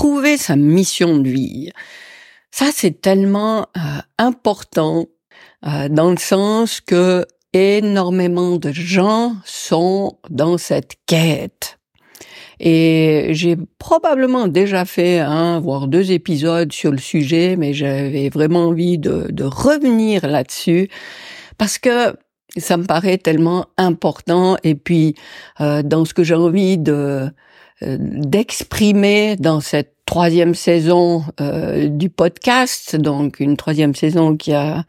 [0.00, 1.70] trouver sa mission de vie.
[2.50, 3.80] Ça, c'est tellement euh,
[4.16, 5.04] important
[5.66, 11.78] euh, dans le sens que énormément de gens sont dans cette quête.
[12.60, 18.68] Et j'ai probablement déjà fait un, voire deux épisodes sur le sujet, mais j'avais vraiment
[18.68, 20.88] envie de, de revenir là-dessus
[21.58, 22.14] parce que
[22.56, 24.56] ça me paraît tellement important.
[24.64, 25.14] Et puis,
[25.60, 27.30] euh, dans ce que j'ai envie de
[27.82, 34.84] d'exprimer dans cette troisième saison euh, du podcast, donc une troisième saison qui a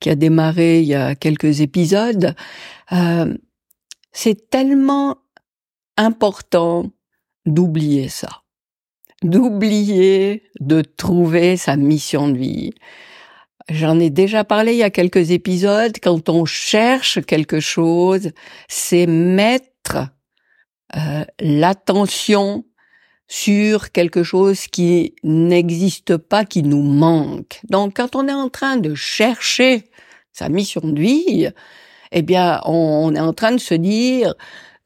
[0.00, 2.34] qui a démarré il y a quelques épisodes,
[2.92, 3.34] euh,
[4.12, 5.16] c'est tellement
[5.96, 6.90] important
[7.46, 8.42] d'oublier ça,
[9.22, 12.74] d'oublier de trouver sa mission de vie.
[13.68, 15.96] J'en ai déjà parlé il y a quelques épisodes.
[16.02, 18.30] Quand on cherche quelque chose,
[18.68, 20.08] c'est mettre
[20.94, 22.64] euh, l'attention
[23.28, 27.60] sur quelque chose qui n'existe pas, qui nous manque.
[27.68, 29.90] Donc, quand on est en train de chercher
[30.32, 31.48] sa mission de vie,
[32.12, 34.34] eh bien, on, est en train de se dire,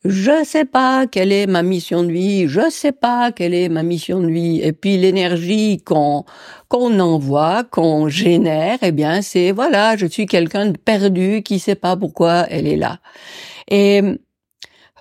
[0.05, 3.83] je sais pas quelle est ma mission de vie, je sais pas quelle est ma
[3.83, 4.61] mission de vie.
[4.63, 6.25] Et puis l'énergie qu'on
[6.69, 11.75] qu'on envoie, qu'on génère, eh bien c'est voilà, je suis quelqu'un de perdu qui sait
[11.75, 13.01] pas pourquoi elle est là.
[13.71, 14.01] Et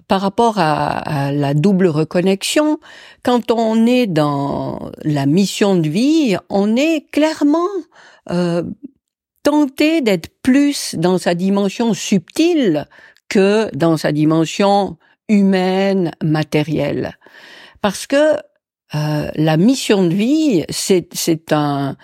[0.10, 2.80] par rapport à, la double reconnexion,
[3.24, 7.70] quand on est dans la mission de vie, on est clairement
[8.32, 8.64] euh,
[9.44, 12.88] tenté d'être plus dans sa dimension subtile
[13.30, 17.16] que dans sa dimension humaine, matérielle.
[17.80, 18.34] Parce que
[18.96, 21.98] euh, la mission de vie, c'est un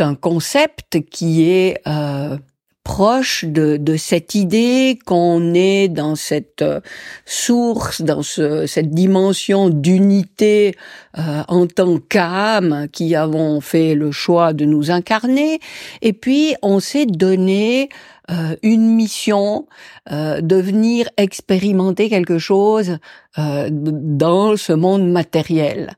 [0.00, 2.38] un concept qui est euh,
[2.84, 6.80] proche de, de cette idée qu'on est dans cette euh,
[7.26, 10.74] source, dans ce, cette dimension d'unité
[11.18, 15.60] euh, en tant qu'âme qui avons fait le choix de nous incarner,
[16.00, 17.90] et puis on s'est donné
[18.30, 19.66] euh, une mission
[20.10, 22.98] de venir expérimenter quelque chose
[23.36, 25.92] dans ce monde matériel.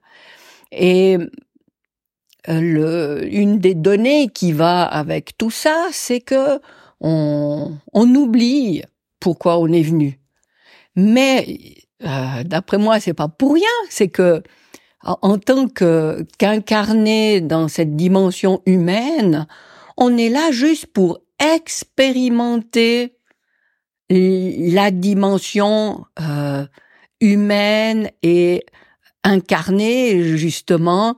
[0.71, 1.16] Et
[2.48, 6.60] le, une des données qui va avec tout ça, c'est que
[7.00, 8.82] on, on oublie
[9.20, 10.20] pourquoi on est venu.
[10.97, 13.64] Mais euh, d'après moi, c'est pas pour rien.
[13.88, 14.42] C'est que
[15.04, 19.47] en tant que qu'incarné dans cette dimension humaine,
[19.97, 23.16] on est là juste pour expérimenter
[24.10, 26.66] la dimension euh,
[27.20, 28.64] humaine et
[29.24, 31.14] incarner justement euh,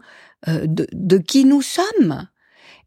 [0.46, 2.28] de, de qui nous sommes.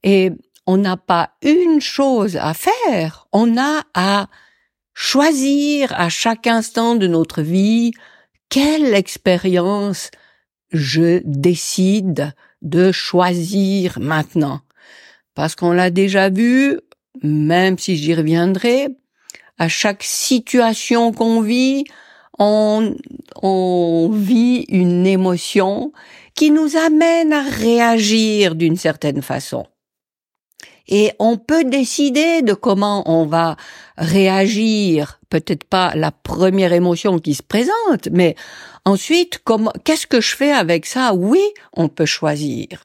[0.03, 0.31] Et
[0.65, 4.27] on n'a pas une chose à faire, on a à
[4.93, 7.91] choisir à chaque instant de notre vie
[8.49, 10.11] quelle expérience
[10.71, 14.61] je décide de choisir maintenant.
[15.35, 16.79] Parce qu'on l'a déjà vu,
[17.23, 18.89] même si j'y reviendrai,
[19.57, 21.85] à chaque situation qu'on vit,
[22.39, 22.95] on,
[23.41, 25.91] on vit une émotion
[26.37, 29.65] qui nous amène à réagir d'une certaine façon
[30.87, 33.57] et on peut décider de comment on va
[33.97, 38.35] réagir, peut-être pas la première émotion qui se présente, mais
[38.85, 39.41] ensuite,
[39.83, 41.13] qu'est-ce que je fais avec ça?
[41.13, 41.41] Oui,
[41.73, 42.83] on peut choisir.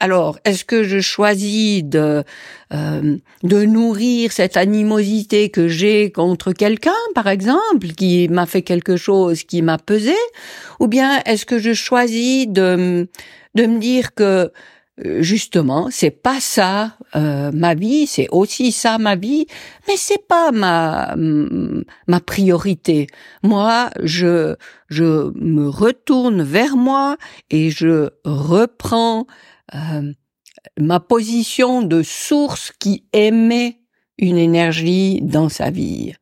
[0.00, 2.24] Alors, est-ce que je choisis de
[2.72, 8.96] euh, de nourrir cette animosité que j'ai contre quelqu'un, par exemple, qui m'a fait quelque
[8.96, 10.16] chose qui m'a pesé,
[10.80, 13.08] ou bien est-ce que je choisis de
[13.54, 14.50] de me dire que
[14.98, 19.46] justement, c'est pas ça euh, ma vie, c'est aussi ça ma vie,
[19.88, 23.08] mais c'est pas ma ma priorité.
[23.42, 24.56] Moi, je
[24.88, 27.16] je me retourne vers moi
[27.50, 29.26] et je reprends
[29.74, 30.12] euh,
[30.78, 33.80] ma position de source qui émet
[34.18, 36.12] une énergie dans sa vie.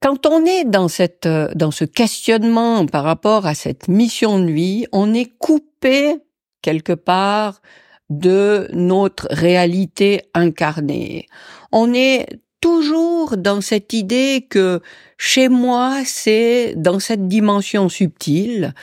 [0.00, 4.50] Quand on est dans cette, euh, dans ce questionnement par rapport à cette mission de
[4.50, 6.16] vie, on est coupé
[6.62, 7.60] quelque part
[8.08, 11.26] de notre réalité incarnée.
[11.72, 12.26] On est
[12.60, 14.80] toujours dans cette idée que
[15.16, 18.74] chez moi, c'est dans cette dimension subtile.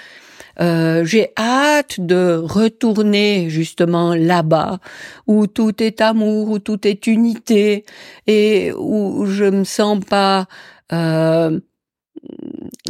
[0.62, 4.80] Euh, j'ai hâte de retourner justement là-bas
[5.28, 7.86] où tout est amour, où tout est unité
[8.28, 10.48] et où je me sens pas
[10.94, 11.60] euh,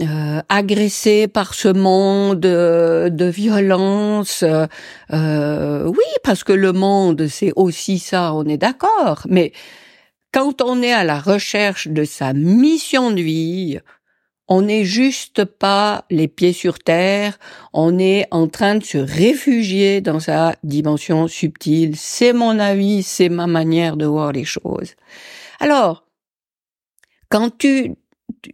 [0.01, 4.43] euh, agressé par ce monde de violence.
[4.43, 9.21] Euh, oui, parce que le monde, c'est aussi ça, on est d'accord.
[9.29, 9.53] Mais
[10.33, 13.79] quand on est à la recherche de sa mission de vie,
[14.47, 17.37] on n'est juste pas les pieds sur terre,
[17.73, 21.95] on est en train de se réfugier dans sa dimension subtile.
[21.95, 24.95] C'est mon avis, c'est ma manière de voir les choses.
[25.59, 26.05] Alors,
[27.29, 27.95] quand tu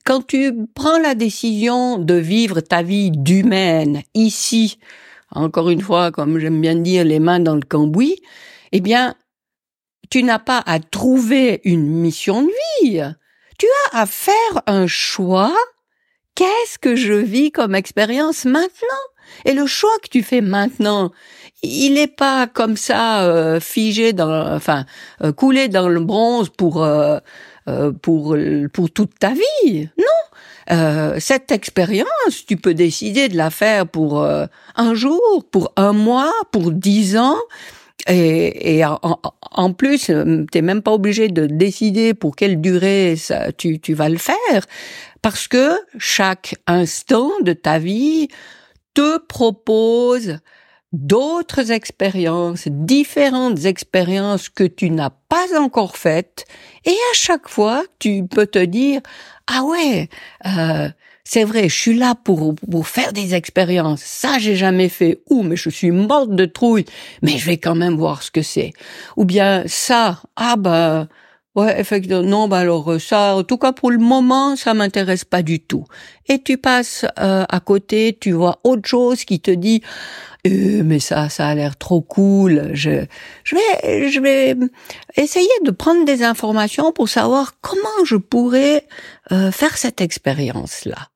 [0.06, 4.78] quand tu prends la décision de vivre ta vie d'humaine ici,
[5.32, 8.22] encore une fois, comme j'aime bien dire, les mains dans le cambouis,
[8.72, 9.16] eh bien,
[10.10, 12.52] tu n'as pas à trouver une mission de
[12.82, 13.02] vie.
[13.58, 15.54] Tu as à faire un choix
[16.42, 19.06] qu'est-ce que je vis comme expérience maintenant?
[19.46, 21.12] Et le choix que tu fais maintenant,
[21.62, 24.86] il n'est pas comme ça euh, figé dans, enfin,
[25.24, 27.20] euh, coulé dans le bronze pour euh,
[28.02, 28.36] pour
[28.74, 29.90] pour toute ta vie.
[30.00, 36.34] Non, cette expérience, tu peux décider de la faire pour un jour, pour un mois,
[36.52, 37.38] pour dix ans.
[38.08, 40.12] Et, et en, plus,
[40.52, 43.16] t'es même pas obligé de décider pour quelle durée
[43.58, 44.66] tu, tu vas le faire.
[45.22, 48.28] Parce que chaque instant de ta vie
[48.94, 50.40] te propose
[50.92, 56.46] d'autres expériences, différentes expériences que tu n'as pas encore faites,
[56.86, 59.02] et à chaque fois, tu peux te dire,
[59.48, 60.10] ah ouais,
[60.46, 60.90] euh,
[61.34, 64.02] c'est vrai, je suis là pour, pour faire des expériences.
[64.02, 65.22] Ça, j'ai jamais fait.
[65.30, 66.84] Ou, mais je suis morte de trouille,
[67.22, 68.74] mais je vais quand même voir ce que c'est.
[69.16, 71.08] Ou bien ça, ah ben,
[71.56, 72.22] Ouais, effectivement.
[72.22, 75.62] Non, bah alors euh, ça, en tout cas pour le moment, ça m'intéresse pas du
[75.62, 75.86] tout.
[76.28, 79.82] Et tu passes euh, à côté, tu vois autre chose qui te dit,
[80.48, 82.72] euh, mais ça, ça a l'air trop cool.
[82.74, 83.06] Je,
[83.46, 84.56] je vais, je vais
[85.16, 88.86] essayer de prendre des informations pour savoir comment je pourrais
[89.30, 91.11] faire cette expérience-là.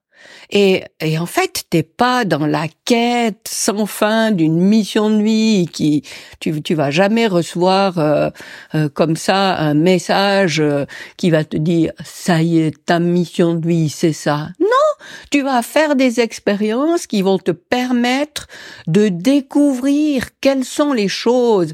[0.52, 5.68] Et, et en fait, t'es pas dans la quête sans fin d'une mission de vie
[5.72, 6.04] qui
[6.40, 8.30] tu tu vas jamais recevoir euh,
[8.76, 10.86] euh, comme ça un message euh,
[11.18, 14.50] qui va te dire ça y est ta mission de vie c'est ça.
[14.60, 14.68] Non,
[15.32, 18.48] tu vas faire des expériences qui vont te permettre
[18.88, 21.74] de découvrir quelles sont les choses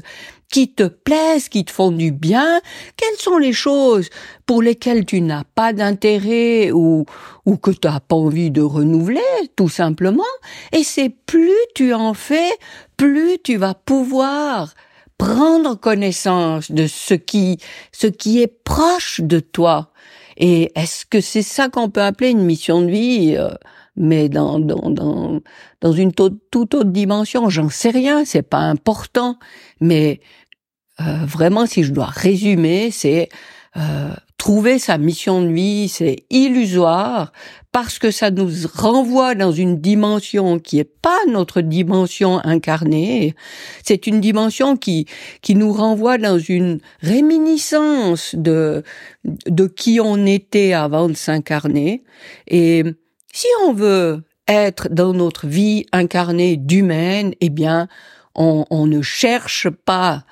[0.52, 2.60] qui te plaisent, qui te font du bien,
[2.96, 4.10] quelles sont les choses
[4.46, 7.06] pour lesquelles tu n'as pas d'intérêt ou,
[7.46, 9.20] ou que tu n'as pas envie de renouveler,
[9.56, 10.22] tout simplement?
[10.72, 12.50] Et c'est plus tu en fais,
[12.96, 14.74] plus tu vas pouvoir
[15.16, 17.58] prendre connaissance de ce qui,
[17.90, 19.90] ce qui est proche de toi.
[20.36, 23.50] Et est-ce que c'est ça qu'on peut appeler une mission de vie euh,
[23.96, 25.40] mais dans, dans, dans,
[25.80, 29.38] dans une toute autre dimension, j'en sais rien, c'est pas important,
[29.80, 30.20] mais
[31.00, 33.28] euh, vraiment, si je dois résumer, c'est
[33.76, 37.32] euh, trouver sa mission de vie, c'est illusoire
[37.70, 43.34] parce que ça nous renvoie dans une dimension qui est pas notre dimension incarnée.
[43.82, 45.06] C'est une dimension qui
[45.40, 48.82] qui nous renvoie dans une réminiscence de
[49.24, 52.02] de qui on était avant de s'incarner.
[52.46, 52.84] Et
[53.32, 57.88] si on veut être dans notre vie incarnée d'humaine, eh bien,
[58.34, 60.24] on, on ne cherche pas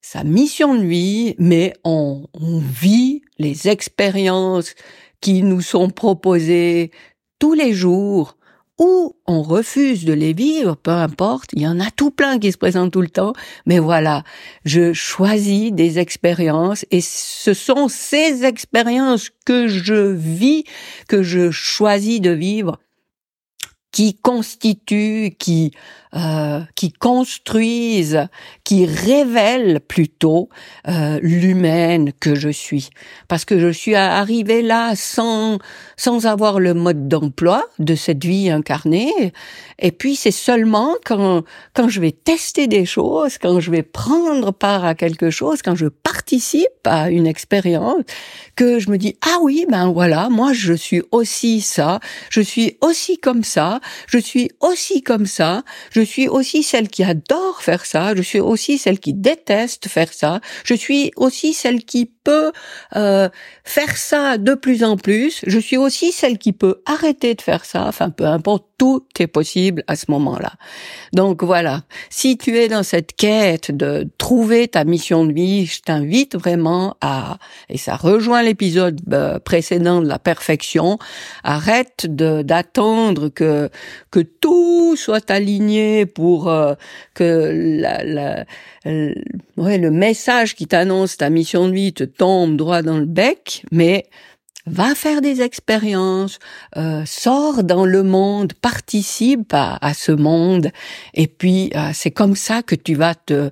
[0.00, 4.74] sa mission de vie, mais on, vit les expériences
[5.20, 6.92] qui nous sont proposées
[7.38, 8.36] tous les jours,
[8.78, 12.52] ou on refuse de les vivre, peu importe, il y en a tout plein qui
[12.52, 13.32] se présentent tout le temps,
[13.66, 14.22] mais voilà,
[14.64, 20.64] je choisis des expériences et ce sont ces expériences que je vis,
[21.08, 22.78] que je choisis de vivre,
[23.90, 25.72] qui constituent, qui
[26.16, 28.28] euh, qui construisent,
[28.64, 30.48] qui révèlent plutôt
[30.88, 32.88] euh, l'humaine que je suis.
[33.28, 35.58] Parce que je suis arrivée là sans
[35.98, 39.34] sans avoir le mode d'emploi de cette vie incarnée.
[39.78, 41.44] Et puis c'est seulement quand
[41.74, 45.74] quand je vais tester des choses, quand je vais prendre part à quelque chose, quand
[45.74, 48.04] je participe à une expérience,
[48.56, 52.78] que je me dis ah oui ben voilà moi je suis aussi ça, je suis
[52.80, 55.64] aussi comme ça, je suis aussi comme ça.
[56.02, 58.14] Suis aussi celle qui adore faire ça.
[58.14, 60.40] Je suis aussi celle qui déteste faire ça.
[60.64, 62.52] Je suis aussi celle qui peut
[62.94, 63.30] euh,
[63.64, 65.40] faire ça de plus en plus.
[65.46, 67.86] Je suis aussi celle qui peut arrêter de faire ça.
[67.86, 70.52] Enfin, peu importe, tout est possible à ce moment-là.
[71.12, 75.80] Donc voilà, si tu es dans cette quête de trouver ta mission de vie, je
[75.80, 77.38] t'invite vraiment à,
[77.70, 80.98] et ça rejoint l'épisode euh, précédent de la perfection,
[81.42, 83.70] arrête d'attendre que
[84.10, 86.74] que tout soit aligné pour euh,
[87.14, 88.44] que la, la,
[89.56, 93.64] ouais, le message qui t'annonce ta mission de vie te tombe droit dans le bec,
[93.70, 94.06] mais
[94.66, 96.38] va faire des expériences,
[96.76, 100.70] euh, sors dans le monde, participe à, ce monde,
[101.14, 103.50] et puis euh, c'est comme ça que tu vas te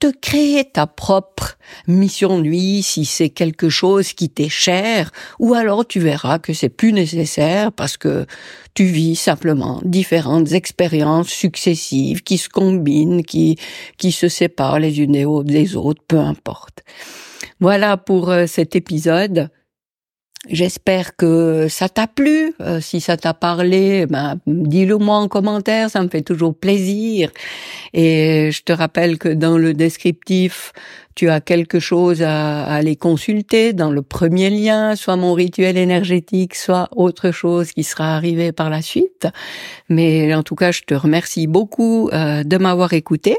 [0.00, 5.86] de créer ta propre mission vie si c'est quelque chose qui t'est cher, ou alors
[5.86, 8.26] tu verras que c'est plus nécessaire parce que
[8.74, 13.58] tu vis simplement différentes expériences successives qui se combinent, qui,
[13.96, 16.82] qui se séparent les unes des autres, peu importe.
[17.60, 19.48] Voilà pour euh, cet épisode.
[20.48, 22.54] J'espère que ça t'a plu.
[22.60, 27.30] Euh, si ça t'a parlé, ben, dis-le moi en commentaire, ça me fait toujours plaisir.
[27.92, 30.72] Et je te rappelle que dans le descriptif,
[31.16, 36.54] tu as quelque chose à, aller consulter dans le premier lien, soit mon rituel énergétique,
[36.54, 39.26] soit autre chose qui sera arrivé par la suite.
[39.88, 43.36] Mais en tout cas, je te remercie beaucoup euh, de m'avoir écouté.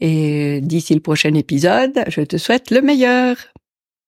[0.00, 3.36] Et d'ici le prochain épisode, je te souhaite le meilleur.